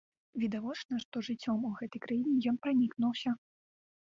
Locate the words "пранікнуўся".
2.65-3.29